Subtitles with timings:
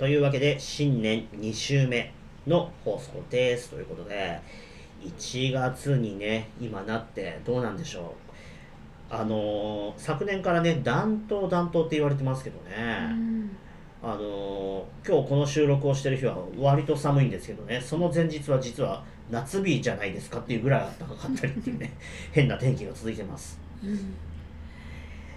[0.00, 2.10] というわけで新年2週目
[2.46, 3.68] の放送です。
[3.68, 4.40] ということで
[5.02, 8.14] 1月にね今なってどうなんでしょ
[9.10, 9.14] う。
[9.14, 13.50] あのー昨年からね暖冬暖冬って言われてますけどね、うん。
[14.02, 17.78] あのー今日この収録をしてる日は割と寒いんですけどね。
[17.78, 21.92] その前日は実は夏日じゃないですかっていうぐらい暖かかったりっていうね
[22.32, 23.60] 変な天気が続いてます。
[23.84, 24.14] うん。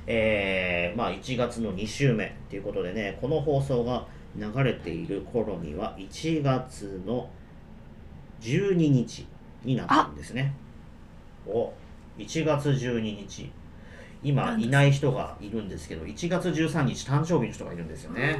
[0.08, 7.30] えーまあ1月の2週目ということでねこの放送が流れている頃には1月の
[8.42, 9.28] 12日
[9.64, 10.54] になったんですね。
[11.48, 11.72] お
[12.18, 13.52] 1月12日。
[14.24, 18.22] 今いない人がいるんですけど1月13日誕生日の人がいるんですよね。
[18.32, 18.40] わー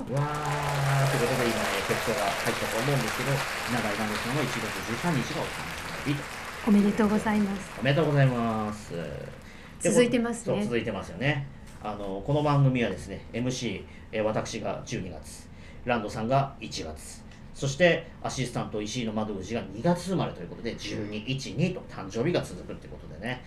[0.00, 4.56] ことで今ねテストが入ったと思うんですけど永井直さんは1月
[5.06, 5.48] 13日がお誕
[6.04, 6.22] 生日と。
[6.66, 7.70] おめでとうございます。
[7.80, 8.92] おめでとうございます。
[9.80, 10.64] で続いてますね。
[10.64, 11.46] 続いてますよね。
[11.84, 13.82] あのこの番組はですね、MC、
[14.12, 15.48] えー私が12月、
[15.84, 23.42] ランドさんが1月、そしてアシスタント石井の窓口が2月生まれということで、12、1、2と誕生日が続くということでね。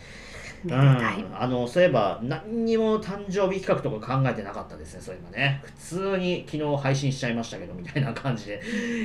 [0.65, 5.61] うん、はいあのそういえば何にも誕生日企画とか考えてなかったですね、そういえばね。
[5.63, 8.61] 普通に昨日配信しちゃいましたけどみたいな感じで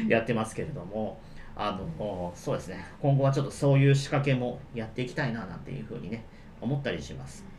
[0.08, 1.20] やってますけれども、
[1.54, 6.24] あのそうですね、今後はちょっとそういう仕掛けもやっていきたいななんていうふうにね、
[6.60, 7.49] 思ったりします。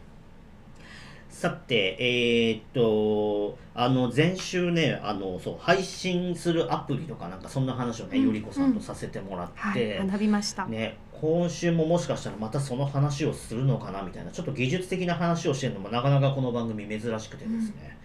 [1.42, 10.67] さて、えーっと、あの前週ね、あのそう配信するアプリとか、なんかそんな話をね、うんよりこさんとさせてもらって、はい、学びました。
[10.67, 17.97] ね、今週ももしかしたらまたその話をするのかなみたいなちょっと技術的な話をしてるのもなかなかこの番組珍しくてですね、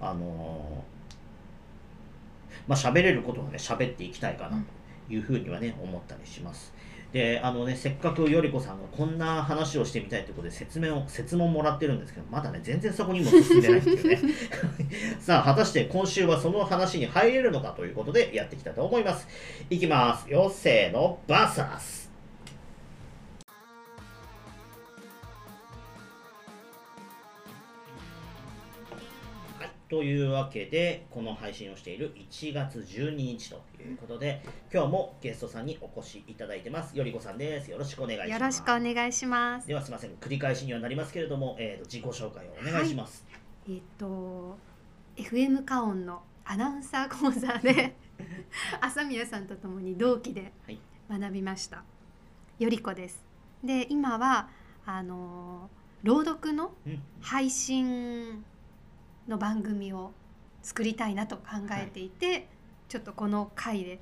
[0.00, 0.94] あのー
[2.66, 4.56] まあ喋れることはね喋っていきたいかな
[5.08, 6.73] というふうにはね思ったりします
[7.14, 14.34] であのねせっかくよりこさんがこんな話をしてみたいということで説明を説問もらってるんですけどまだね全然そこにも進んでないっていうね。
[15.20, 19.28] さあ果たして今週はその話に入れるのかということでやってきたと思います。
[19.70, 20.28] いきます。
[20.28, 22.03] よせーのバーサス。
[29.88, 36.96] というわけでこの配信をしている1月12日ということで今日もゲストさんにお越しいただいてます。
[36.96, 37.70] よりこさんです。
[37.70, 38.32] よろしくお願いします。
[38.32, 39.68] よろしくお願いします。
[39.68, 40.10] ではすみません。
[40.12, 43.24] 繰り返しにはなりますけれども、えー、と自己紹介をお願いします、
[43.68, 44.56] えっと
[45.16, 47.94] FM カオンのアナウンサー講座で
[48.80, 50.78] 朝宮さんと共に同期ではい。
[51.10, 51.84] 学びました。
[52.58, 53.24] よりこです。
[53.62, 54.48] で今は
[54.86, 55.68] あの
[56.02, 57.02] 朗読のうん。
[57.20, 58.44] 配信
[59.28, 60.12] の番組を
[60.62, 61.42] 作りたいなと考
[61.72, 62.48] えていて、
[62.88, 63.98] ちょっとこの回で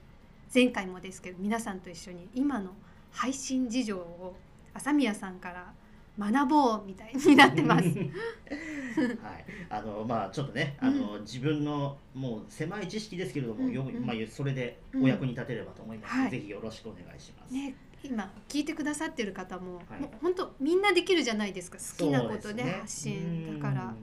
[0.54, 2.70] 前回もですけど皆さんと一緒に今の
[3.10, 4.36] 配信事情を
[4.74, 5.72] 朝宮さんから
[6.18, 7.84] 学ぼうみたいになってます。
[7.88, 14.04] はい、あのまあちょっとね、あの自分のもう狭い知識ですけれども、ようんうん。
[14.04, 16.30] まあそれでお役に立てればと思いますので、はい。
[16.32, 17.54] ぜひよろしくお願いします。
[17.54, 20.00] ね、今聞いてくださってる方も、はい。
[20.00, 21.78] もう本当みんなできるじゃないですか。
[21.78, 23.94] 好きなことで発信、だから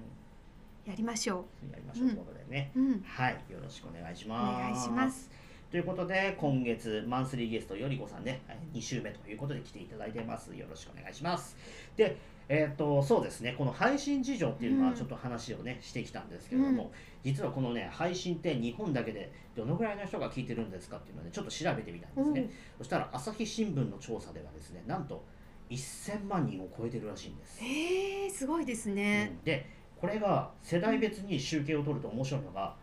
[0.85, 2.79] やりましょうんやりましょう、うんということでね、う。
[2.79, 4.55] うん、はい、よろしくお願いします。
[4.55, 5.29] お願いします。
[5.71, 8.41] ということで、今月マンスリーゲストよりこさんね、
[8.73, 10.55] 2週目ということで来ていただいてます。
[10.55, 11.55] よろしくお願いします。
[11.95, 12.17] で、
[12.47, 16.91] えっ、と、そうですね、この配信事情っていうのはうんちょっと話をね、してきたんですけれども、
[17.23, 22.41] 実はこのね、配信って日本だけでどのぐらいの人が聞いてるんですかっていうのをね、ちょっと調べてみたんですね。
[22.41, 25.23] うんそしたら、朝日新聞の調査ではですね、なんと
[25.69, 27.59] 1000万人を超えてるらしいんです。
[27.61, 29.33] えー、すごいですね。
[29.37, 32.73] うんでこれが世代別に集計を取ると面白いのが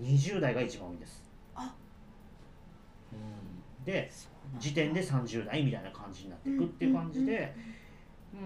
[0.00, 1.22] 20代が一番多いんです。
[1.54, 1.74] あ。
[3.12, 3.84] うん。
[3.84, 4.10] で
[4.58, 7.54] 時点で30代みたいな感じになっていくっていう感じで、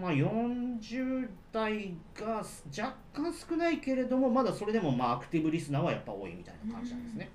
[0.00, 7.30] まあ、40代が若干少ないけれどもまだそれでもまあアクティブリスナーはやっぱ多いみたいな感じなんですね。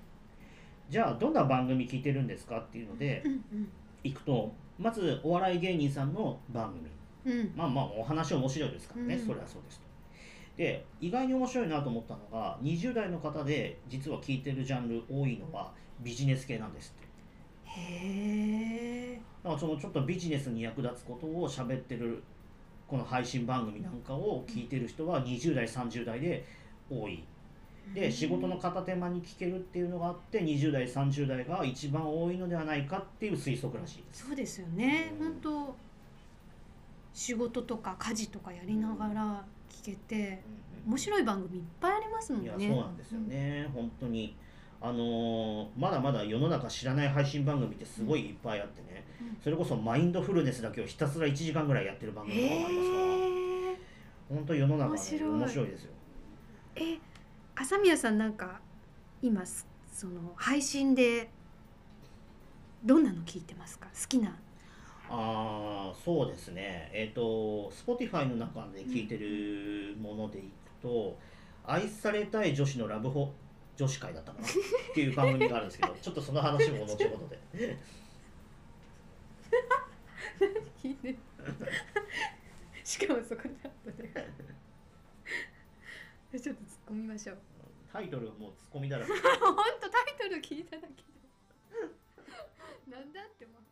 [0.88, 3.68] じゃあどんな番組聞いてるんですかっていうのでうんうん
[4.04, 6.72] いくとまずお笑い芸人さんの番
[7.24, 7.36] 組。
[7.38, 7.52] うん。
[7.56, 9.26] まあまあお話面白いですからね、うん。
[9.26, 9.85] それはそうですと。
[10.56, 17.06] で意外に面白いなと思ったのが20代の方で実は聞いてるジャンル多いのはビジネス系なんですって
[17.64, 19.20] へえ。
[19.42, 22.22] だからそのちょっとビジネスに役立つことを喋ってる
[22.88, 26.46] この配信番組なんかを聞いてる人は20代30代で
[26.88, 27.24] 多い
[27.94, 35.12] で仕事の片手間に聞けるっていうのがあって20代30代が一番多いのではないかっていう推測らしいですそうですよね。
[35.20, 35.76] うん本当
[37.12, 39.44] 仕事とか家事とかやりながら
[39.82, 40.42] 聞けて
[40.86, 42.50] 面白い番組いっぱいありますもんいね。
[42.50, 44.36] やそうなんですよね、本当に。
[44.80, 49.36] あのーまだまだ世の中知らない配信番組ってすごいいっぱいあってね、うん。
[49.42, 53.76] それこそマインドフルネスだけをひたすら1時間ぐらいやってる番組とかもありますから、へえ。
[54.28, 55.90] 本当世の中はね面白いですよ。
[56.76, 56.98] え、
[57.54, 58.60] 朝宮さんなんか
[59.22, 61.30] 今すその配信で
[62.84, 63.88] どんなの聞いてますか？
[63.88, 64.36] 好きな
[65.08, 66.90] ああそうですね。
[66.92, 70.48] えっ、と Spotify の中で聞いてるものでいく
[70.82, 71.16] と
[71.64, 73.32] 「愛されたい女子のラブホ
[73.76, 74.46] 女子会」だったかな？
[74.46, 74.50] っ
[74.94, 77.76] ていう番組があるんですけど ちょっとその話も後ほどで。
[80.82, 81.16] 聞いて
[82.84, 84.12] しかもそこであったね。
[86.38, 87.38] ちょっと突っ込みましょう。
[87.90, 89.12] タイトルがもうツッコミだらけ。
[89.40, 91.06] 本当タイトル聞いただけで。
[92.94, 93.62] なんだって思う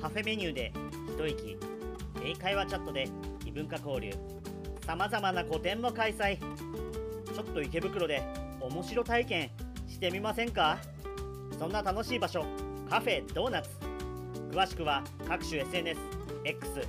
[0.00, 0.72] カフェメニューで
[1.16, 1.56] 一息。
[2.24, 3.08] 英会話チャットで
[3.44, 4.12] 異文化交流。
[4.86, 6.38] さまざまな個展も開催。
[6.38, 8.22] ちょっと池袋で
[8.60, 9.50] 面白体験
[9.88, 10.76] してみませんか？
[11.58, 12.44] そんな楽しい場所
[12.88, 13.70] カフェドーナツ。
[14.50, 16.00] 詳しくは各種 SNS、
[16.44, 16.80] X、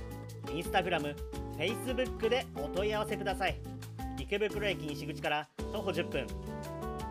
[0.46, 1.14] Instagram、
[1.58, 3.56] Facebook でお問い合わせください。
[4.18, 6.26] 池袋駅西口から徒歩10分。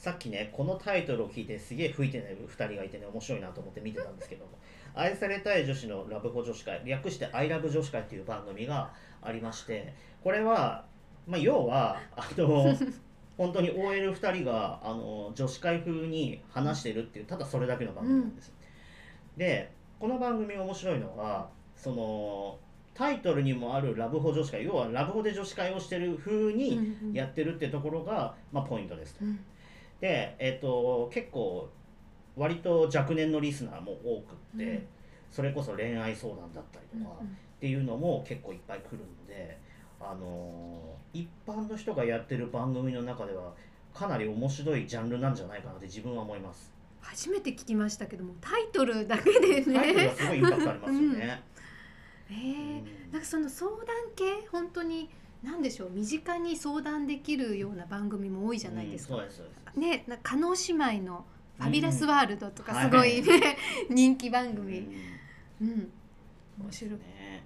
[0.06, 4.52] さっきねこのタイトルを聞いてすげえ吹いてない2人がいてね面白いなと思って見てたんですけども。
[4.94, 8.94] 愛されたい女子のラブホ女子会略して「アイラブ女子会」っていう番組が
[9.24, 9.94] ありまして
[10.24, 10.86] これは、
[11.28, 12.74] まあ、要はあの
[13.36, 18.54] 本当に OL2 人があの女子会風に話してるっていうただそれだけの番組なんです、
[19.36, 22.60] でこの番組面白いのはその
[22.94, 29.25] タイトルにもあるラブホ女子会要はラブホで女子会をしてる風にやってるってところが、まあ、ポイントですと。
[29.25, 29.40] うん
[30.00, 31.69] で、えっと結構
[32.36, 34.88] 割と若年のリスナーも多くって、うん。
[35.31, 37.25] それこそ恋愛相談だったりとかっ
[37.59, 39.57] ていうのも結構いっぱい来るので、
[40.00, 43.53] あのー一般の人がやってる番組の中では
[43.94, 46.74] かなり面白いジャンルなんじゃないかなって自分は思います。
[47.01, 51.44] 初めて聞きましたけどもタイトルだけでタイトルねはすごいインパクトありますよね。
[52.30, 55.09] えーなんかその相談系本当に
[55.45, 59.15] 何でしょう身近に相談できるような番組も多いじゃないですか。
[59.15, 59.36] うんす
[59.74, 59.80] す。
[59.80, 61.25] ね、な加納姉妹の
[61.59, 63.57] 「ファビュラスワールド」とうんかすごいね、
[63.89, 64.80] 人気番う組。
[64.80, 64.92] ん
[65.62, 65.92] うん、
[66.62, 67.00] 面白い。
[67.00, 67.44] ね。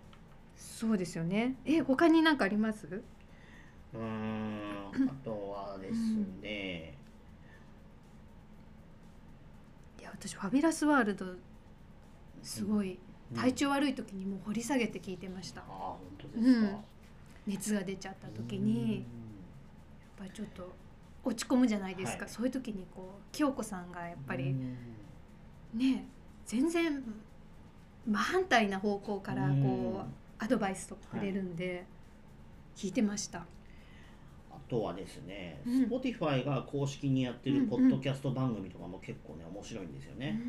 [0.56, 1.56] そうですよね。
[1.66, 2.88] え、他に何かあります？
[2.88, 5.98] うーんあとはです
[6.42, 6.96] ね、
[10.00, 11.26] いや、私ファビュラスワールド
[12.44, 12.94] すごい
[13.32, 15.64] うん体調悪い時にもう掘り下げて聞いてましたあ。
[15.68, 16.80] あ本当ですか。
[17.50, 19.04] うん熱が出ちゃった時にやっ
[20.18, 20.72] ぱりちょっと
[21.24, 22.26] 落ち込むじゃないですか。
[22.26, 22.34] はい。
[22.34, 24.78] そういう時にこう京子さんがやっぱりうん。
[25.74, 26.06] ね、
[26.46, 27.04] 全然
[28.06, 30.04] 真反対な方向からこう、うん
[30.42, 31.86] アドバイスとかくれるんで、
[32.74, 33.40] 聞いてました。
[33.40, 33.44] あ
[34.70, 35.84] とはですね、うん。
[35.84, 40.40] Spotify が公式にやってるポッドキャスト番組とかも結構ね面白いんですよね。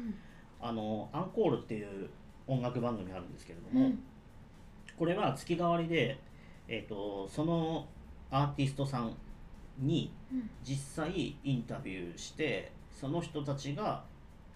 [0.61, 2.09] あのアンコールっていう
[2.47, 4.03] 音楽番組あるんですけれども、うん。
[4.97, 6.21] これは月替わりで、
[6.73, 7.87] えー、とその
[8.31, 9.13] アーティストさん
[9.79, 10.49] にうん。
[10.63, 14.05] 実際インタビューしてその人たちが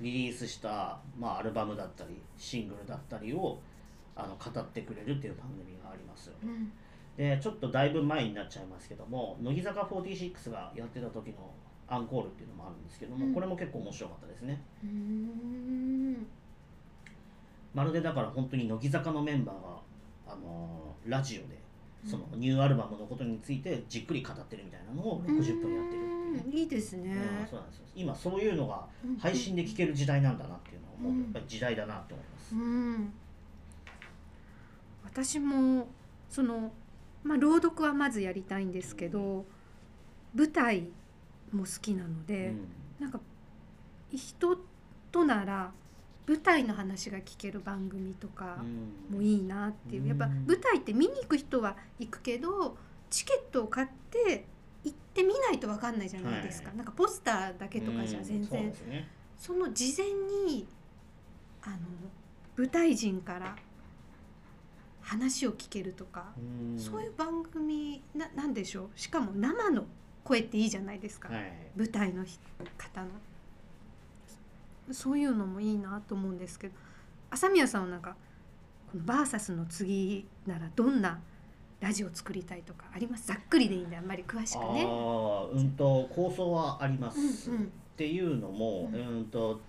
[0.01, 3.59] リリースした、まあ、アルバムだったりシングルだったりを
[4.15, 6.31] あの語ってくれるっていう番組があります。
[6.43, 6.71] うん。
[7.17, 11.51] でちょっとだいぶ前になっちゃいますけども乃木坂46がやってた時の
[11.89, 13.35] アンコールっていうのもあるんですけども、うん。
[13.35, 14.61] これも結構面白かったですね。
[17.75, 19.81] まるでだから本当に乃木坂のメンバーが、
[20.29, 21.64] あのーラジオで
[22.05, 27.13] そのニューアルバムのことについてじっくり語ってるみたいなのを60分やってるっていいいですね。
[27.41, 27.85] うんそうなんですよ。
[27.95, 29.17] 今そういうのがうん。
[29.17, 31.23] 配信で聴ける時代なんだなっていうのを思う。
[31.23, 33.13] やっぱり時代だなって思います、うん、
[35.05, 35.89] 私も
[36.29, 36.73] その、
[37.23, 39.45] まあ、朗読はまずやりたいんですけど
[40.35, 40.89] 舞台
[41.53, 42.69] も好きなので、うん。
[43.01, 43.21] なんか
[44.13, 44.59] 人
[45.11, 45.73] となら
[46.27, 49.17] 舞台の話が聞ける番組とかうん。
[49.17, 50.09] もいいなっていう、うん。
[50.09, 52.77] やっぱ舞台って見に行く人は行くけど
[53.11, 54.47] チケットを買って
[54.85, 56.77] 行ってみないと分かんないじゃないですか、はい。
[56.79, 59.09] なんかポスターだけとかじゃ全然、ですね。
[59.39, 60.07] その事前
[60.47, 60.67] に
[61.63, 61.77] あの
[62.57, 63.57] 舞台人から
[65.01, 66.79] 話を聞けるとか、うん。
[66.79, 68.99] そういう番組ななんでしょう。
[68.99, 69.85] しかも生の
[70.25, 71.53] 声っていいじゃないですか、はい。
[71.77, 72.41] 舞台の人
[72.79, 73.09] 方の
[74.93, 76.75] そういうのもいいなと思うんですけど
[77.31, 78.17] 朝宮さんはなんか
[78.93, 81.21] このバーサスの次ならどんな
[81.81, 83.27] ラジオを作りたいとかあります？
[83.27, 84.85] ざっくりでいいんであんまり詳しくね。
[84.87, 89.61] ああうんと構想はあります、うんうんっていうのも、ううんん、と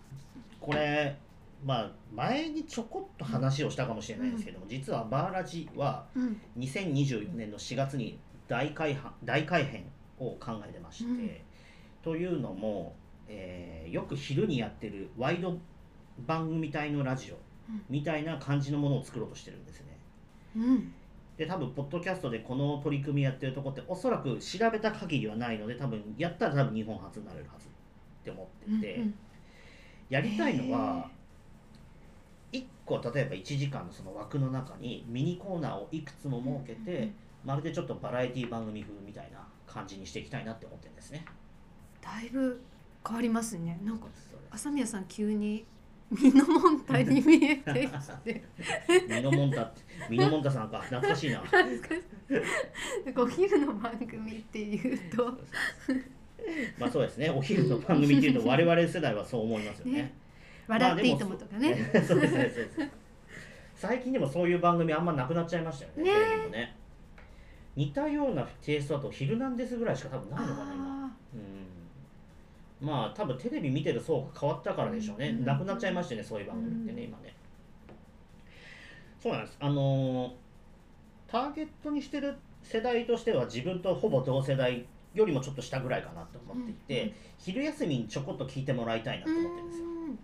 [0.60, 1.16] これ
[1.64, 6.42] まあ前にちょこっと話をしたかもしれないですけども、実はバーラジはうん。
[6.58, 8.18] 2024年の4月に
[8.48, 9.86] 大改版大改編
[10.18, 11.30] を考えてまして、うん。
[12.02, 12.96] というのも、
[13.28, 15.58] えーよく昼にやってるワイド
[16.28, 17.36] 番組帯のラジオ
[17.70, 17.84] うん。
[17.90, 19.98] みたいな感じのものを作ろうとしてるんですね。
[20.58, 20.94] うん。
[21.38, 27.70] で多分ポッドキャストでこの取り組みやってるとこっておそらく調べた限りはないので多分やったら多分日本初になれるはずっ
[28.24, 29.16] て思ってて、うん
[30.08, 31.10] やりたいのは
[32.52, 37.14] 1個例えば1時間のその枠の中にミニコーナーをいくつも設けて、うんうんうん。
[37.44, 41.26] まるでちょっとバラエティ番組風みたいな感じにしていきたいなって思ってるんですね。
[42.02, 42.62] だいぶ
[43.06, 43.80] 変わりますね。
[43.84, 44.08] なんか
[44.52, 45.66] 朝宮さん急に
[46.12, 48.44] ミノモンタに見えてきて。
[49.08, 49.72] ミノモンタ
[50.10, 50.80] ミノモンタさんか。
[50.82, 51.44] 懐かしいな。
[53.18, 55.26] お昼の番組っていうと。
[56.78, 57.30] まあそうですね。
[57.30, 59.92] お昼の番組っていうと我々世代はそう思いますよね。
[59.94, 60.14] ね。
[60.68, 61.92] 笑っていいともとかね。
[61.94, 62.92] まあそうですね。
[63.76, 66.04] 最近でもそういう番組あんまなくなっちゃいましたよね。
[66.04, 66.76] ねね
[67.76, 70.95] 似たようなテイストだと「ヒルナンデス」ぐらいしか多分ないのかな今
[72.86, 75.46] まあ多分テレビ見てる層が変わったからでしょうね、うん。
[75.46, 77.10] なくなっちゃいましたねそういう番組ってね、うん。
[77.10, 77.36] 今ね。
[79.20, 79.58] そうなんです。
[79.60, 80.32] あのー
[81.28, 87.08] ターゲットにしてる世代としては自分とほぼ同世代よりもちょっと下ぐらいかなと思っていて、うん。
[87.08, 89.86] うん昼休みにちょこっと聞いてもらいたいなとー思ってるんですよ。
[89.88, 90.20] うん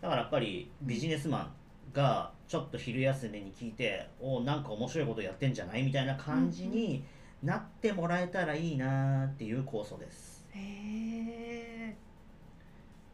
[0.00, 1.52] だからやっぱりビジネスマン
[1.92, 7.02] がちょっと昼休みに聞いておなんか面白いことやってんじゃないみたいな感じに
[7.42, 10.37] なってもらえたらいいなっていう構想です。
[10.54, 11.96] へえ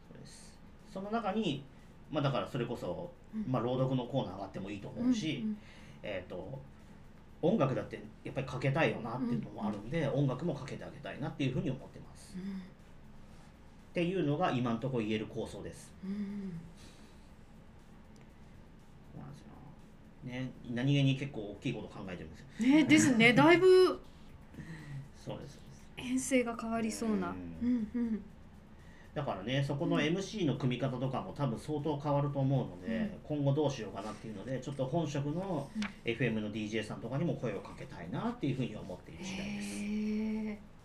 [0.09, 0.59] そうです。
[0.93, 1.63] その中に、
[2.11, 3.51] まあ、だからそれこそ、うん。
[3.51, 5.57] まあ、朗読のコーナーがあってもいいと思うし、うん
[6.03, 6.59] えー、と
[7.41, 12.35] 音楽だってやっぱりかけたいよなっていうのもあるんで、音楽もかけてあげたいなっていうふうに思ってます。
[12.37, 12.41] うん。
[12.41, 12.55] っ
[13.93, 15.93] ていうのが今のところ言える構想です。
[16.03, 16.59] うん
[19.13, 20.41] そうなんですよ。
[20.41, 22.69] ね、何気に結構大きいこと考えてるんですよ。
[22.75, 23.33] ねですね。
[23.33, 24.01] だいぶ。
[25.23, 25.64] そうです。
[25.95, 27.29] 編成が変わりそうな。
[27.29, 28.21] ううんうん。
[29.13, 33.37] だからねそこの MC の組み方とかも多分相当変わると思うので、うん。
[33.37, 36.11] 今後どうしようかなっていうのでちょっと本職のうん。
[36.11, 40.75] FM の DJ さんとかにも声をかけたいなっていうふうに思っている次第です、ね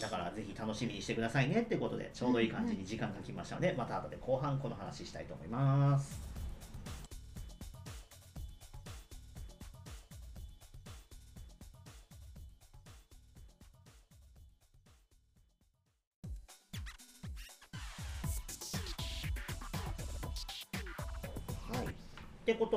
[0.00, 6.31] だからぜひ楽しみにしてくださいねってことでちょうどいい感じに時間が来ましたのでまた後で後半この話したいと思います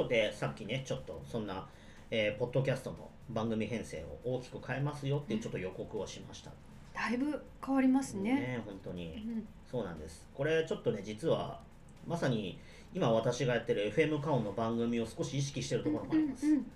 [0.06, 1.68] ことで、さっきね、ちょっとそんな、
[2.12, 6.52] えーポッドキャストの番組編成を大きく変えますよっていうちょっと予告をしました。
[6.94, 8.62] だいぶ変わりますね。
[8.66, 9.24] 本当に。
[9.28, 10.30] うんそうなんです。
[10.34, 11.60] これちょっとね、実は、
[12.08, 12.60] まさに
[12.94, 16.48] 今私がやってる FM カオンの番組を少し意識してるところもあります。
[16.48, 16.72] うんうん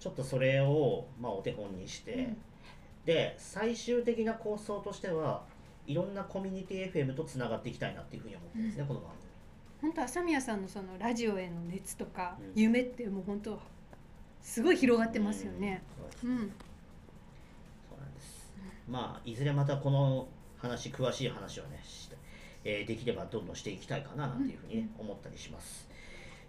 [0.00, 2.36] ちょっとそれを、まあ、お手本にして、うん
[3.06, 5.44] で、最終的な構想としては、
[5.86, 9.23] いろんなコミュニティ FM とつながっていきたいなっていうふうに思ってるんですね、この番組。
[9.84, 13.60] 本当朝宮さんのそのラジオへの熱とかうん夢ってもう本当
[14.40, 15.82] すごい広がってますよね。
[16.00, 16.08] うん。
[16.08, 16.38] そうですうん。
[16.38, 18.50] そうなんです。
[18.88, 20.26] まあいずれまたこの
[20.56, 22.16] 話詳しい話をねして、
[22.64, 25.86] えーできればどんどんしていきたいかななんていうふうにね、思ったりします。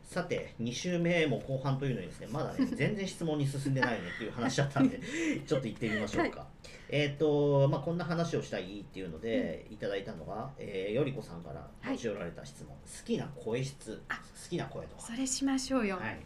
[0.05, 4.99] さて2週目も後半というのにですねまだね 全然質問に進んでないねっていう話だったんで
[5.45, 6.47] ちょっと行ってみましょうか。
[6.87, 15.97] えっ、とまあこんな話をしたいっていうので、いただいたのが、えーよりこさんから持ち寄られた質問、好きな声質あ好きな声とはそれしましょうよ。
[15.97, 16.19] はい。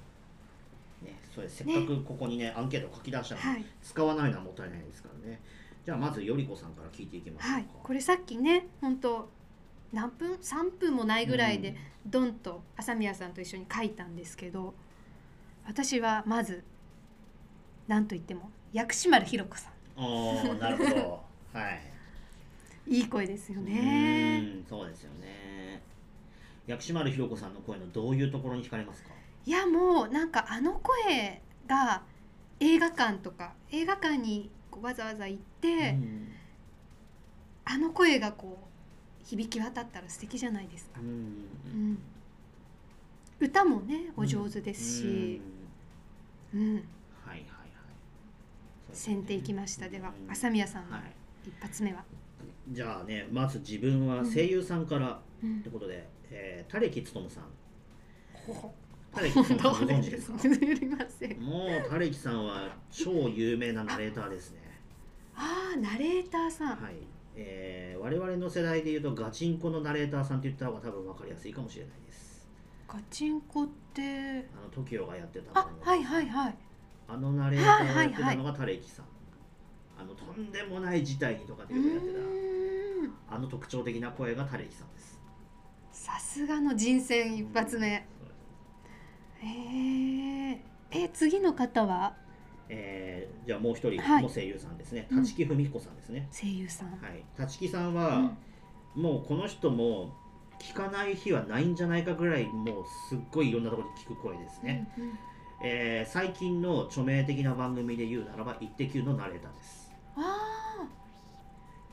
[1.02, 5.40] ね、それせっかくここにねアンケートを書き出したのに、はい使わないのはもったいないですからね。
[5.86, 7.56] じゃあまずよりこさんから聞いていきましょうか。
[7.56, 7.66] はい。
[7.82, 9.30] これさっきね本当
[9.94, 14.74] 何分？3分もないぐらいでドンと朝宮さんと一緒に書いたんですけど
[15.66, 16.64] 私はまず
[17.88, 21.24] 何と言っても薬師丸ひろ子さんおーなるほど。
[21.54, 21.82] はい。
[22.88, 24.42] いい声ですよね。
[24.44, 25.82] うん、そうですよね。
[26.68, 29.10] 薬師丸ひろ子さんの声のどういうところに惹かれますか？
[29.46, 32.04] いやもうなんかあの声が
[32.60, 34.50] 映画館とか映画館に
[34.82, 36.28] わざわざ行って、うん
[37.66, 38.69] あの声がこう
[39.30, 41.00] 響き渡ったら素敵じゃないですか。
[41.00, 41.08] う、ん。
[41.08, 41.98] うん、
[43.40, 45.40] 歌もねお上手ですし、
[46.52, 46.62] うん。
[46.62, 46.76] うん。
[46.76, 46.82] はい
[47.28, 47.46] はいはい。
[48.92, 49.88] 選定いきました。
[49.88, 50.32] ではうん。
[50.32, 51.04] 朝宮さんのはい。
[51.48, 52.04] 一発目は、
[52.72, 55.60] じゃあねまず自分は声優さんからうん。
[55.60, 57.44] ってことで、えー、タレキツトムさん。
[58.34, 58.74] ほ
[59.14, 60.40] タレキツトムさんご存知ですか？
[60.40, 60.56] すみ
[60.88, 61.40] ません。
[61.40, 64.58] もうタレキさんは超有名なナレーターですね。
[65.36, 66.96] ああナレーターさん、はい、
[67.42, 72.48] えー、我々の世代でいうとガチンコのナレーターさんって言った方が多分分かりやすいかもしれないです。
[72.86, 74.06] ガチンコってあ
[74.62, 76.56] の TOKIO がやってたあはいはいはい。
[77.08, 79.06] あのナレーターをやってたのがタレキさん、
[79.98, 83.12] あのとんでもない事態にとかでうよくやってーん。
[83.30, 85.20] たあの特徴的な声がタレキさんです。
[85.92, 87.88] さすがの人選一発目。
[87.88, 88.06] へ
[89.42, 92.16] ええ次の方は？
[92.70, 94.24] えー、じゃあもう一人はい。
[94.24, 95.22] も声優さんですね、うん。
[95.24, 98.38] 立木文彦さんですね、声優さん、はい、立木さんうはん、
[98.96, 100.14] もうこの人も
[100.60, 105.20] 聞かない日はないんじゃないかぐらいもうすっごいいろんなところで聞く声ですね、うんうん。
[105.64, 109.92] えー最近の著名的な番組で言うならば「イッテ Q!」のナレーターです。
[110.16, 110.88] あ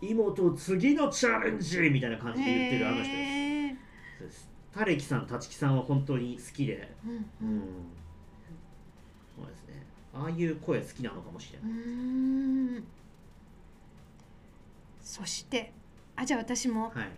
[0.00, 3.10] 妹次のチャレンジみたいな感あじで言ってるあの人です。
[3.14, 3.76] へー。
[4.20, 4.50] です。
[4.72, 6.94] タレキさん立木さんは本当に好きで。
[7.04, 7.62] うんううんん。
[9.36, 9.84] そうですね
[10.22, 12.82] ああいう声好きなのかもしれうない、
[15.02, 15.72] そして
[16.16, 17.08] あじゃあ私もはい。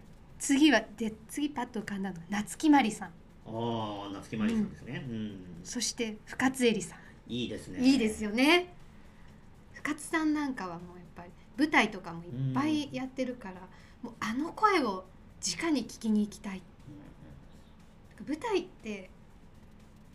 [0.40, 3.08] 次はで次パッと浮かんだのが夏木マリさん。
[3.08, 3.12] あ
[3.46, 5.04] あ夏木マリさんですね。
[5.08, 7.32] うん、そして深津絵里さん。
[7.32, 7.80] いいですね。
[7.80, 8.72] いいですよね。
[9.74, 13.54] 深津さんなんかはもうやっぱり舞台とかもいっぱいやってるから、
[14.00, 15.04] もうあの声を
[15.40, 16.62] 直に聞きに行きたい。
[18.24, 19.10] 舞台って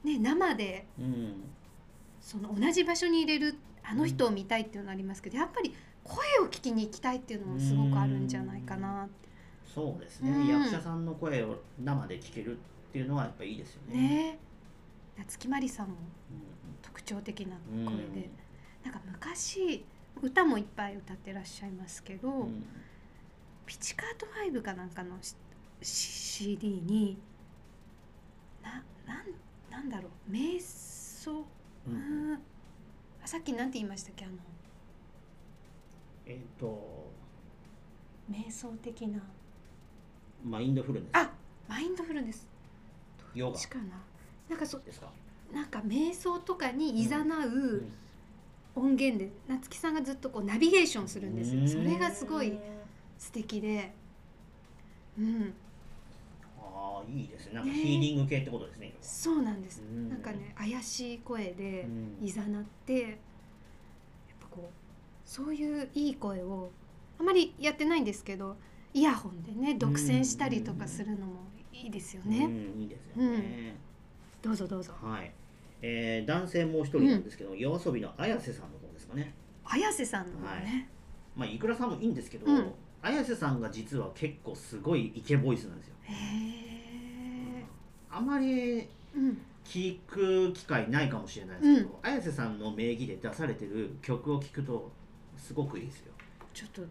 [0.06, 1.44] ね生でうんうん
[2.24, 9.08] その同じ場所に入れるあの人を見たいっていうのありますけど、やっぱり声を聞きに行きたいっていうのもすごくあるんじゃないかな
[9.66, 10.48] そうですね、うん。
[10.48, 13.98] 役者さんの声を生で聞けるっていうのはやっぱいいですよね。
[13.98, 14.40] ね。
[15.18, 16.00] 夏木マリさんもうん
[16.82, 17.86] 特徴的なうん。
[17.86, 18.30] 声で、
[18.86, 19.84] なんか昔
[20.22, 22.66] 歌もいっぱい歌ってらっしゃいますけど、うん。
[23.66, 25.36] ピチカート5かなんかのし
[25.82, 27.18] CD に
[28.62, 29.26] ななん
[29.70, 30.32] なんだろう。
[30.32, 31.46] 瞑想
[31.88, 32.34] ううん。
[32.34, 34.26] んあさっきなんて言いましたっけ？
[34.26, 34.36] あの。
[36.26, 37.12] えっ、と。
[38.32, 39.22] 瞑想的な。
[40.44, 41.10] マインドフルネス。
[41.14, 41.32] あ
[41.68, 42.48] マインドフルネス。
[43.34, 43.58] ヨガ。
[43.58, 44.02] しかな。
[44.50, 45.10] なんかそですか、
[45.54, 47.94] なんか瞑想とかにいざなううん。
[48.76, 51.68] 音源で夏木さんがずっとこうナビゲーションするんですよ。
[51.68, 52.58] それがすごい
[53.18, 53.94] 素敵で。
[55.18, 55.54] うん
[57.10, 57.54] いいですね。
[57.56, 59.82] なんかねヒーリング系ってことですねそうなんです。
[59.82, 60.10] うん。
[60.10, 61.88] なんかね怪しい声で
[62.22, 62.26] うん。
[62.26, 63.12] いざなってやっ
[64.40, 64.74] ぱこう
[65.26, 66.70] そういういい声を
[67.20, 68.56] あまりやってないんですけど
[68.94, 72.82] イヤホンでね独占したりとかするのもいいですよね、うん。
[72.82, 73.76] いいですよね、
[74.42, 74.94] どうぞどうぞ。
[75.02, 75.32] はい、
[75.82, 79.34] えー男性もう一人なんですけど、夜遊びの綾瀬さんの方ですかね。
[79.66, 80.88] 綾瀬さんの方ね、
[81.36, 82.72] まあいくらさんもいいんですけど、うん。
[83.02, 85.96] 綾瀬さんが実は結構すごいイケボイスなんですよ。
[86.04, 86.73] へえ
[88.16, 94.92] あまりうん聞く機会ないかもしれないですけど、綾瀬さんの名義で出されてる曲を聞くと
[95.38, 96.14] すごくいいですよ。
[96.54, 96.82] ちょっと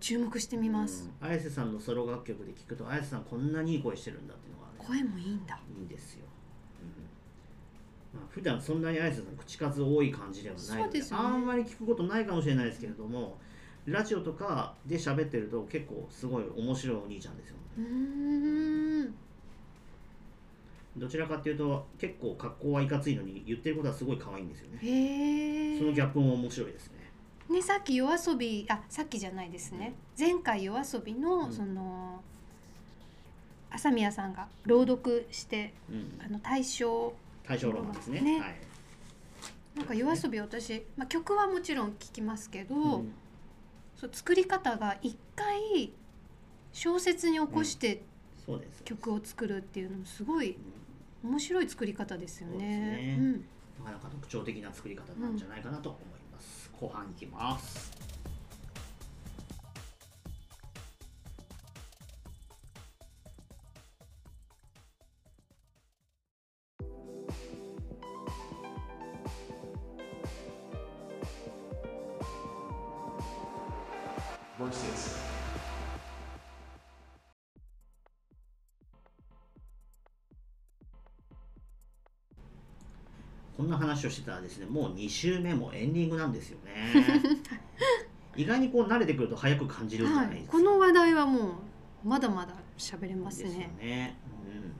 [0.00, 1.28] 注目してみます、うん。
[1.28, 5.58] 綾瀬さんのソロ楽曲で聞くと綾瀬さんこんなにいい声してるんだっていうのが、ね、声もいいんだ。
[5.76, 6.24] いいんですよ、
[8.14, 8.20] うん。
[8.20, 11.06] まあ、普段そんなに綾瀬さん口数多い感じではないのでね。
[11.10, 13.38] あんまり聞くことないかもしれないですけれども
[13.86, 17.84] ラジオとかで喋ってると結構すごい面白いお兄ちゃんですようー
[19.08, 19.14] ん
[20.96, 25.78] どちらかっていうと結構格好はいかついのに言ってることはすごい可愛いんですよね。
[25.78, 27.10] そのギャップも面白いですね。
[27.50, 29.94] ねさっき夜遊びあさっきじゃないですね。
[30.18, 31.52] 前回夜遊びの、うん。
[31.52, 32.22] その
[33.70, 36.20] 朝宮さんが朗読してうん。
[36.24, 37.12] あの大正
[37.46, 38.20] 大正ロマンですね。
[38.20, 38.40] ね。
[38.40, 38.54] はい。
[39.76, 43.12] なんか夜遊び私、まあ、曲はもちろん聴きますけど、うん。
[43.96, 45.92] そう作り方が一回
[46.72, 48.02] 小説に起こして
[48.46, 48.84] そうです。
[48.84, 50.56] 曲を作るっていうのもすごい
[51.24, 52.58] 面白い作り方ですよね。
[52.58, 53.16] ね。
[53.18, 53.32] うん。
[53.82, 57.92] なかなか特徴的な作り方なんじゃないかなと思います、後半いきます
[84.04, 86.72] 「話をしてたらですねもう2週目もエンディングなんですよね。
[88.36, 91.52] 意外にこう慣れてくると早く感じるんじゃはい、ないですか、この話題はもう
[92.04, 93.70] まだまだ喋れますですよね。
[93.80, 94.72] ね、うん。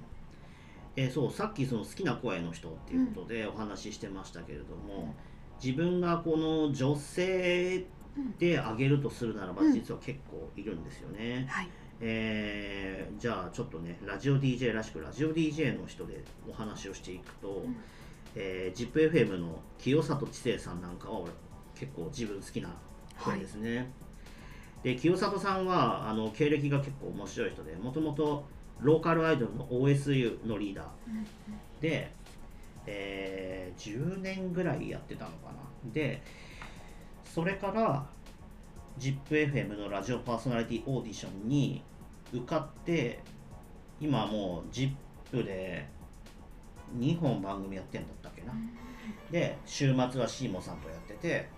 [0.96, 5.14] えーそうさっきその好きな声の人っていうことでお話ししてましたけれども、
[5.62, 7.86] 自分がこの女性
[8.38, 9.72] で上げるとするならばうん。
[9.72, 11.68] 実は結構いるんですよね、はい。
[12.00, 17.76] えーじゃあちょっとねラジオ DJ らしくラジオ DJ の人でお話をしていくと、ん
[18.34, 21.32] えー、ZIPFM の清里知世さんなんかは俺
[21.74, 22.68] 結構自分好きな
[23.18, 23.90] 声ですね、
[24.82, 28.44] で清里さんはあの経歴が結構面白い人でもともと
[28.80, 30.86] ローカルアイドルの OSU のリーダー。
[31.80, 32.10] で、
[32.86, 35.92] えー10年ぐらいやってたのかな。
[35.92, 36.22] で
[37.24, 38.06] それから
[38.98, 41.82] ZIPFM のラジオパーソナリティオーディションに
[42.32, 43.20] 受かって
[44.00, 45.88] 今はもう ZIP で
[46.96, 48.52] 2本番組やってんだったっけな、
[49.30, 51.48] で週末はシーモさんとやってて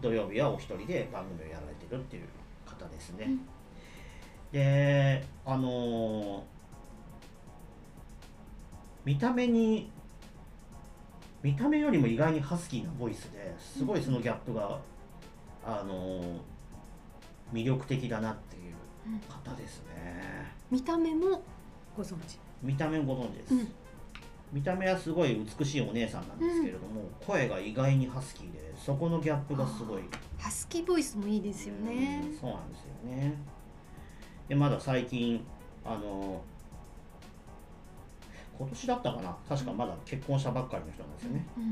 [0.00, 2.24] 土曜日はお一人で番組をやられてるっていう
[2.66, 3.40] 方ですね、うん。
[4.52, 6.42] であのー
[9.02, 9.90] 見た目に
[11.42, 14.78] 見た目よりも意外にハスキーなボイスですごいそのギャップが、
[15.64, 16.38] あのー
[17.52, 18.74] 魅力的だなっていう
[19.28, 20.52] 方ですね。
[20.70, 21.42] 見た目も
[21.96, 22.38] ご存知。
[22.62, 23.72] 見た目もご存知です、うん
[24.52, 30.02] 見た目はすごい美しいお姉さんなんですけれども、声が意外にハスキーでそこのギャップがすごい。
[30.38, 32.22] ハスキーボイスもいいですよね。
[32.24, 32.86] うんそうなんですよ
[33.16, 33.34] ね。
[34.48, 35.44] でまだ最近
[35.84, 36.42] あの
[38.58, 39.36] 今年だったかな？
[39.48, 41.70] 確かまだ結婚したばっかりの人なんですよね、うんうん。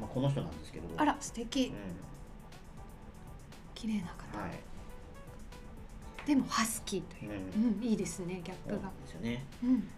[0.00, 0.86] まあ、この人なんですけど。
[0.96, 1.66] あら素敵。
[1.66, 1.74] うん。
[3.74, 4.38] 綺麗な方。
[4.38, 7.32] はい、でもハスキーとう、いう。
[7.32, 7.74] ん。
[7.78, 8.90] うんいいですねギャップが。
[9.02, 9.44] ですよね。
[9.64, 9.88] うん。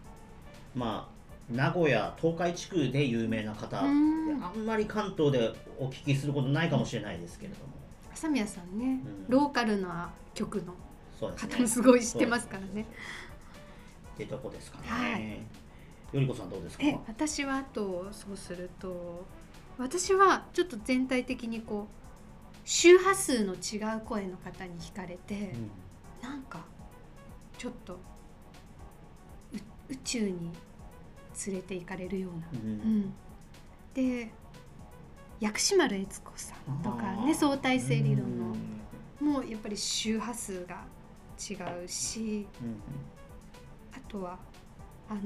[0.75, 1.22] まあ
[1.53, 7.73] 名古屋東海地区で有名な方あんまり関東でお聞きすることないかもしれないですけれども。
[8.12, 9.27] 朝宮さんねうん。
[9.29, 10.75] ローカルな曲の
[11.37, 12.87] 方もすごい知ってますからね。
[14.15, 15.41] ってとこですかね、はい。
[16.12, 16.85] よりこさんどうですか？
[16.85, 19.25] え私はあとそうすると
[19.79, 25.55] 私はちょっと全体的にこう周波数の違う声の方に惹かれて、
[26.23, 26.61] なんか
[27.59, 27.99] ちょっとう
[29.88, 30.51] 宇宙に
[31.47, 32.71] 連れて行かれるような、うん。
[32.71, 33.14] うん、
[33.95, 34.31] で
[35.40, 38.38] 薬師丸悦子さんとかね相対性理論うん。
[39.27, 40.85] のもうやっぱり周波数が
[41.38, 42.81] 違うしうん。
[43.95, 44.38] あとは
[45.09, 45.21] あの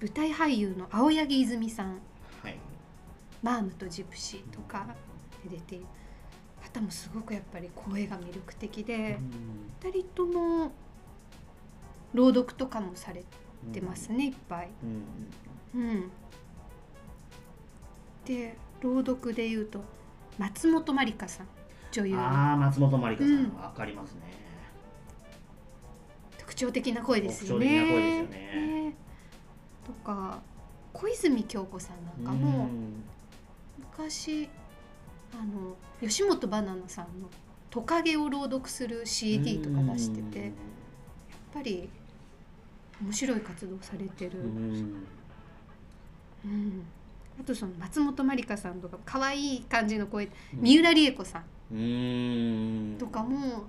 [0.00, 2.00] 舞台俳優の青柳泉さん。
[2.42, 2.56] はい
[3.42, 4.86] 「マームとジプシー」とか
[5.44, 5.86] で出ている。
[6.60, 9.18] 方もすごくやっぱり声が魅力的で
[9.82, 10.72] 2人とも
[12.14, 13.24] 朗読とかもされ
[13.72, 14.68] てますねいっぱい。
[15.74, 16.10] うんうん、
[18.24, 19.80] で朗読で言うと
[20.38, 21.46] 松本まりかさん
[21.92, 22.22] 女優の。
[22.22, 23.32] ああ松本まりかさん。
[23.32, 23.56] うん。
[23.56, 24.20] わかりますね。
[26.38, 27.66] 特徴的な声ですよね。
[27.66, 28.88] 特徴的な声ですよね。
[28.88, 28.94] ね
[29.86, 30.40] とか
[30.92, 33.04] 小泉京子さんなんかもうん。
[33.78, 34.48] 昔
[35.32, 37.28] あの吉本ばななさんの
[37.70, 40.52] 「トカゲ」を朗読する CD とか出しててやっ
[41.52, 41.88] ぱり
[43.02, 44.46] 面白い活動されてる、う
[46.48, 46.84] ん。
[47.40, 50.26] あとその松本まりかさんとか可愛い感じの声。
[50.26, 50.60] うん。
[50.60, 51.44] 三浦理恵子さん。
[51.74, 52.96] うん。
[52.98, 53.64] とかも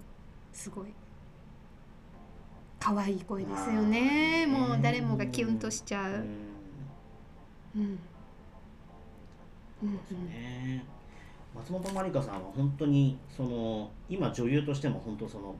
[0.51, 0.87] すごい。
[2.79, 4.47] 可愛い声ですよね。
[4.47, 6.11] もう誰もがキュンとしちゃう。
[6.11, 6.13] ん。
[6.13, 6.17] う、
[7.77, 7.99] うんうん。
[9.83, 10.83] うんですね。
[11.55, 15.55] 松本まりかさんは本当にその今女優としても本当その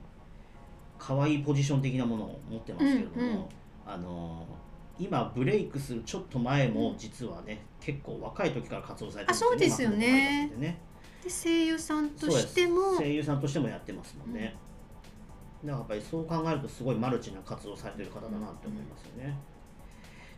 [0.98, 3.48] 可愛いポジション的なものを持ってますけれども、
[3.86, 4.46] あの
[4.98, 9.96] 今ブレイクするちょっと前も実はね、結構若い時から活動されてるんあそうですよね。
[9.96, 10.78] 松本まりかさんってね。
[11.24, 12.48] で声優さんとそうです。
[12.48, 14.56] しても声優さんとしてもやってますもんね、
[15.64, 19.36] だからやっぱりそう考えるとすごいマルチな活動されてる方だなって思いますよね、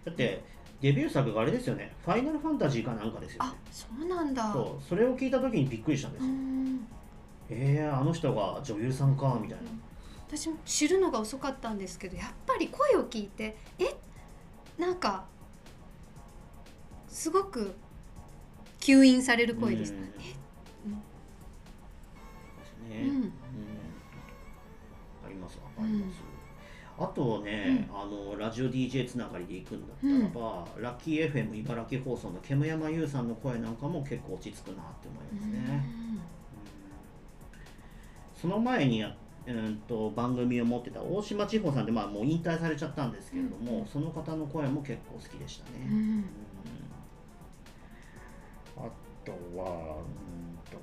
[0.04, 0.42] だって
[0.80, 3.50] デビュー作があれですよね「ファイナルファンタジー」かなんかですよね。
[3.50, 4.52] あそうなんだ。
[4.52, 4.82] そう。
[4.86, 6.86] それを聞いた時にびっくりしたんですうよ、ん。
[7.48, 9.64] えー、あの人が女優さんかみたいな、
[10.36, 13.94] 私も知るのが遅かったんですけどやっぱり声を聞いてえ？
[14.76, 15.24] なんか
[17.08, 17.72] すごく
[18.80, 19.92] 吸引される声です。
[19.92, 20.10] ね
[20.86, 21.02] うん。
[22.90, 22.94] え？
[22.94, 23.20] ですね、うん。
[23.20, 23.28] わ
[25.22, 26.18] かりますわかります、
[26.98, 36.20] あとね、あのラジオ DJ つながりで行くんだったらば、ラッキー FM 茨城放送の煙山優さんの声なんかも結構落ち着くなって思いますね、うん。
[38.40, 39.14] その前にや
[39.46, 43.86] うんと番組を持ってた大島千穂さんで、まあ、もう引退されちゃったんですけれども、うん。
[43.86, 45.98] その方の声も結構好きでしたね、うん。
[45.98, 46.24] うん。
[48.78, 48.90] あ
[49.24, 50.78] とはうんと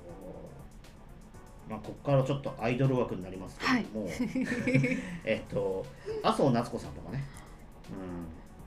[1.68, 4.06] まあここからちょっとアイドル枠になりますけれども、
[5.24, 5.84] えっと
[6.22, 7.24] 麻生夏子さんとかね、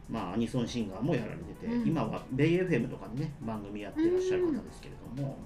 [0.10, 1.88] うん、まあアニソンシンガーもやられてて、うん。
[1.88, 5.38] 今はベイ FM とかでね番組やってらっしゃる方ですけれども、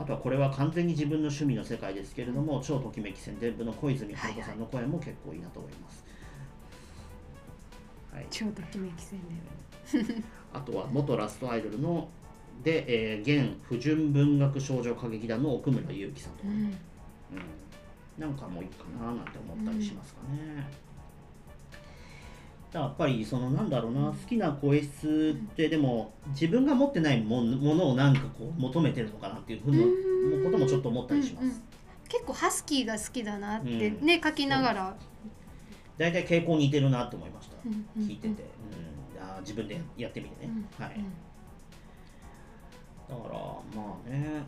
[0.00, 6.04] あとはこれは完全に自分の趣味の世界ですけれども、超ときめき宣伝部の小泉春子さんの声も結構いいなと思います。
[8.14, 9.20] はい、超ときめき宣
[9.98, 12.08] 伝あとは元ラストアイドルの
[12.64, 16.48] で、えー現不純文学少女歌劇団の奥村祐希さんとか。
[16.48, 16.54] ね、
[17.32, 17.36] うん。
[17.36, 17.44] うん。
[18.18, 20.66] なんかもいいかななんて思ったりしますかね。
[22.72, 30.42] やっぱりそのなんだろうな好きな声質ってでも自分が持ってないものをなんかこう求めてるのかなっていうふううん。
[30.44, 31.62] なこともちょっと思ったりしまうんうんす。
[32.08, 34.06] 結構ハスキーが好きだなってうん。
[34.06, 34.96] ね、書きながら、
[35.98, 37.56] 大体傾向似てるなって思いました。
[37.64, 38.42] うんうん聞いてて、
[39.18, 40.52] うん、あー自分でやってみてね。
[40.78, 40.94] うんはい。
[43.08, 43.38] だから
[43.74, 44.42] まあね。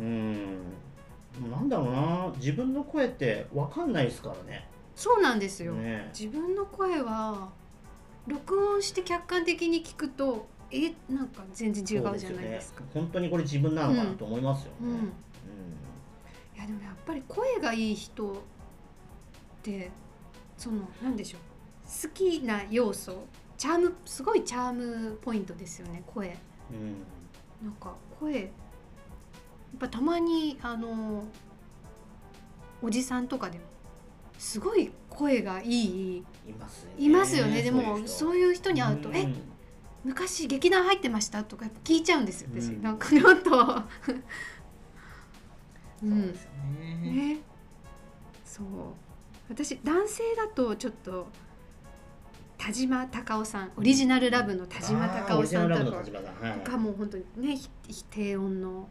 [0.00, 0.58] うん。
[1.50, 2.32] なんだろうな。
[2.36, 6.10] 自分の声って分かんないですからねそうなんですよ、ね。
[6.18, 7.50] 自分の声は
[8.26, 12.80] 録音して客観的に聞くとえなんか全然違うじゃないですか。
[12.80, 12.86] ね。
[12.94, 14.94] 本当にこれ自分なのかなと思いますよね、うん。
[16.56, 18.36] いやでもやっぱり声がいい人っ
[19.62, 19.90] て
[20.56, 21.40] そのなんでしょう。
[21.84, 23.26] 好きな要素
[23.58, 26.36] チャームすごいチャームポイントですよね声。
[26.70, 26.96] うんうん。
[27.64, 28.48] なんか声やっ
[29.78, 31.24] ぱたまにあの
[32.80, 33.64] おじさんとかでも
[34.38, 36.24] すごい声がいい。
[36.48, 36.94] いますよね。
[37.04, 39.16] いますよねでもそういう人に会うと「ん。
[39.16, 39.32] え
[40.04, 42.82] 昔劇団入ってました?」とか聞いちゃうんですよ私、うん。
[42.82, 43.50] なんかちょっと。
[43.50, 43.54] う
[46.00, 46.94] そうんですよね。
[47.34, 47.38] ね。
[48.44, 48.66] そう。
[49.48, 51.26] 私男性だとちょっと
[52.58, 55.96] 田島隆夫さんオリジナルラブの田島隆夫さんとか。
[55.98, 57.58] はいとかもう本当にね
[58.10, 58.88] 低音の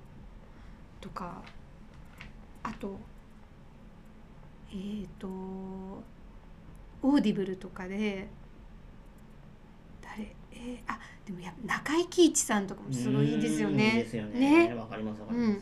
[1.02, 1.42] とか。
[2.64, 3.00] あと
[4.72, 8.28] えっ、ー、と Audible とかで
[10.02, 10.36] 誰？
[10.54, 14.68] えー、あでもや中井貴一さんとかもすごいいいですようんいいねですよね。
[14.68, 14.74] ね？
[14.76, 15.62] わかりますわかります。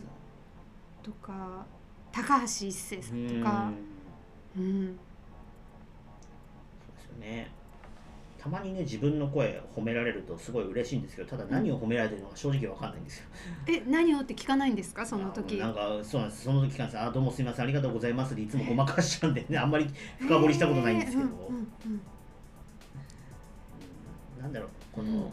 [1.04, 1.66] とか
[2.12, 3.72] 高橋一生さんとか。
[4.58, 4.64] うん。
[4.64, 5.00] うん。
[6.82, 7.52] そうですよね
[8.42, 13.26] たまにね自分の声褒められるとすごい嬉しいんですけどただ何を褒められてるのか正直わかんないんですよ。
[13.68, 15.06] え何をって聞かないんですか？
[15.06, 15.62] その時。
[15.62, 16.44] あなんかそうなんです。
[16.46, 17.66] その時からさあどうもすみません。
[17.66, 19.88] ありがとうございますでいつもごまかしちゃうんでねあんまり
[20.20, 22.02] 深掘りしたことないんですけど、えーうんうん
[24.42, 25.30] なんだろうこの、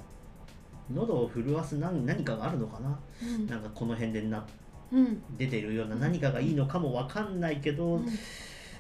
[0.93, 2.99] 喉を震わす何何かがあるのかな？
[3.23, 3.47] うん。
[3.47, 4.45] なんかこの辺でな
[4.93, 5.05] うん。
[5.05, 8.07] うん出てるような何かがいいのかもわかんないけど、うん。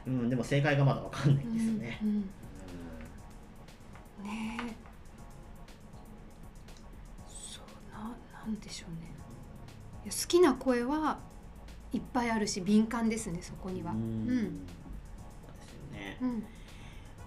[0.06, 2.00] うん、でも正解がまだわかんないんですよね。
[2.02, 2.30] うんうんうん
[4.26, 4.58] ね。
[4.60, 4.74] え
[7.28, 9.12] そうななんでしょうね。
[10.04, 11.18] 好きな声は
[11.92, 13.92] いっぱいあるし敏感ですねそこには。
[13.92, 14.26] うん。
[14.26, 16.18] ですよね。
[16.20, 16.44] うん。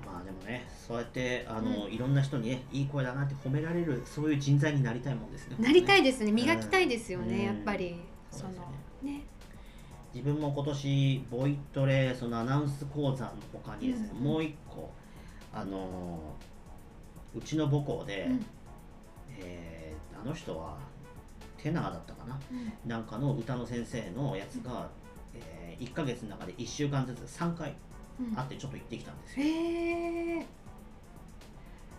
[0.05, 5.55] まあでもねそうやってあの、ういろんな人にねいい声だなって褒められるそういう人材になりたいもんですね。
[5.59, 6.31] なりたいでですね。
[6.31, 7.43] 磨きたいですよね、うん。
[7.43, 7.95] やっぱり。
[8.31, 8.51] その
[9.03, 9.23] ね。
[10.13, 14.89] 自分も今年ボイトレそのアナウンス講座の他にですね、うんもう一個
[15.53, 16.19] あの
[17.35, 18.45] うちの母校で、うん。
[19.37, 20.77] えーあの人は
[21.57, 22.37] テナーだったかな。
[22.51, 22.73] うん。
[22.89, 24.89] なんかの歌の先生のやつが、
[25.33, 27.73] え1ヶ月の中で1週間ずつ3回
[28.19, 28.35] うん。
[28.35, 29.45] 会ってちょっと行ってきたんですよ。
[29.45, 30.45] へえ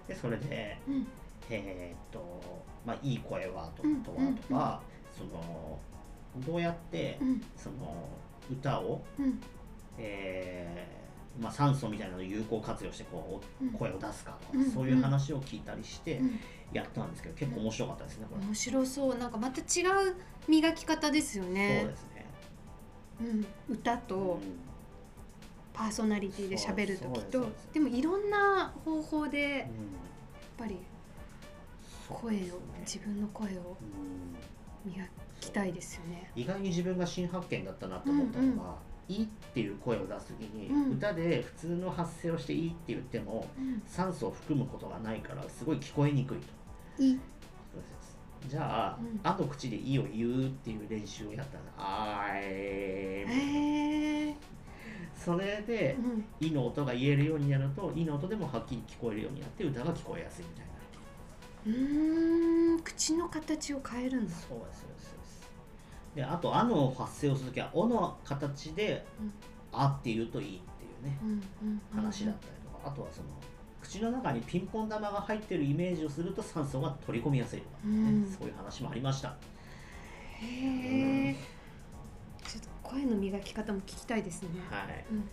[0.09, 1.07] でそれで、うん。
[1.49, 2.43] えーっと
[2.85, 4.17] まあ、いい声はとうんとは
[4.49, 4.83] とか、
[5.17, 5.79] その
[6.47, 7.43] どうやって、うん。
[7.57, 8.07] その
[8.51, 9.41] 歌を、うん。
[9.99, 11.00] えー
[11.39, 13.73] まあ、酸素みたいなのを有効活用してこううん。
[13.73, 14.71] 声を出すかとか、うん。
[14.71, 16.41] そういう話を聞いたりしてうん。
[16.73, 18.45] やったんですけど結構面白かったですねこれ。
[18.45, 19.19] 面白そう。
[19.19, 20.17] なんかまた違う
[20.49, 22.27] 磨き方ですよそうねですね。
[23.21, 24.41] うん、歌とうん。
[25.73, 29.73] パーソナリティで喋る時とでもいろんな方法でやっうん
[30.59, 30.77] ぱり
[32.09, 34.93] 声を自分の声をうん。
[34.93, 35.05] 磨
[35.41, 36.31] きたいですよね。
[36.35, 38.75] 意外に自分が新発見だったなと思ったのが、
[39.11, 40.93] いいっていう声を出す時に、うん。
[40.93, 43.83] 歌で普通の発声をしていいって言ってもうん。
[43.87, 46.39] 酸素を含むことがないからすごい聞こえにくい
[46.97, 47.03] と。
[47.03, 47.21] いい。
[48.49, 49.21] じゃあ、うん。
[49.23, 54.51] あの口で「い」を言うっていう練習をやったら「あーえー
[55.15, 60.71] それでうん「い」の音が言えるようになると「い」の音でもはっきり聞こえるようになって歌が聞こえやすいみたいな。
[61.67, 64.35] うーん口の形を変えるんだ。
[64.35, 65.20] そうですそうです
[66.15, 69.33] であと「あ」の発声をするときは「お」の形でうん
[69.73, 71.19] 「あ」って言うといいっていうね。
[71.23, 72.89] うんうんうん話だったりとか。
[72.89, 73.29] あとはその
[73.83, 78.37] 口の中にピンポン玉が入ってるイメージをすると酸素が取り込みやすいとかね、うん。
[78.39, 79.35] そういう話もありました。
[80.39, 81.35] へえ。
[82.45, 84.49] ちょっと声の磨き方も聞きたいですね。
[84.71, 85.05] はい。
[85.11, 85.29] うん。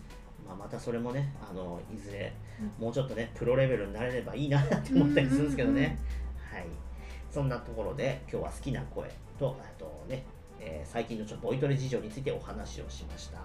[0.46, 2.32] まあ、またそれもねあのいずれ
[2.80, 5.98] うもうちょっとねプロレベルになれればいいなって思ったりするんですけどね、
[6.52, 6.66] はい。
[7.30, 10.24] そんなところで今日は好きな声とあとね、
[10.60, 13.38] えー最近のちょっとボイトレ事情についてお話をしました。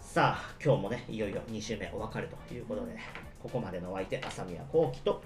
[0.00, 2.96] さあ今日もねいよいよ2週目お別れということで
[3.42, 5.22] ここまでのお相手朝宮幸輝と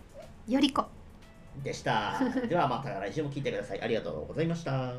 [0.49, 0.85] よりこ。
[1.63, 2.21] でした。
[2.49, 3.81] ではまた来週も聞いてください。
[3.83, 4.93] ありがとうございました